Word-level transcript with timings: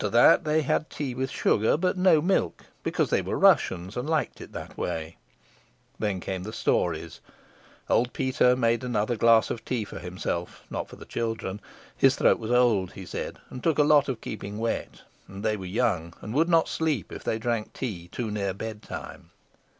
After 0.01 0.09
that 0.17 0.45
they 0.45 0.63
had 0.63 0.89
tea 0.89 1.13
with 1.13 1.29
sugar 1.29 1.77
but 1.77 1.95
no 1.95 2.23
milk, 2.23 2.65
because 2.81 3.11
they 3.11 3.21
were 3.21 3.37
Russians 3.37 3.95
and 3.95 4.09
liked 4.09 4.41
it 4.41 4.51
that 4.51 4.75
way. 4.75 5.17
Then 5.99 6.19
came 6.19 6.41
the 6.41 6.51
stories. 6.51 7.19
Old 7.87 8.11
Peter 8.11 8.55
made 8.55 8.83
another 8.83 9.15
glass 9.15 9.51
of 9.51 9.63
tea 9.63 9.85
for 9.85 9.99
himself, 9.99 10.63
not 10.71 10.89
for 10.89 10.95
the 10.95 11.05
children. 11.05 11.61
His 11.95 12.15
throat 12.15 12.39
was 12.39 12.49
old, 12.49 12.93
he 12.93 13.05
said, 13.05 13.37
and 13.51 13.61
took 13.63 13.77
a 13.77 13.83
lot 13.83 14.09
of 14.09 14.21
keeping 14.21 14.57
wet; 14.57 15.03
and 15.27 15.43
they 15.45 15.55
were 15.55 15.65
young, 15.65 16.15
and 16.19 16.33
would 16.33 16.49
not 16.49 16.67
sleep 16.67 17.11
if 17.11 17.23
they 17.23 17.37
drank 17.37 17.71
tea 17.71 18.07
too 18.07 18.31
near 18.31 18.55
bedtime. 18.55 19.29